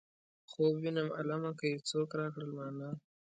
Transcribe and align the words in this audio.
خوب 0.51 0.73
وينم 0.81 1.07
عالمه 1.17 1.51
که 1.59 1.65
یې 1.71 1.77
څوک 1.89 2.09
راکړل 2.19 2.51
مانا. 2.57 2.89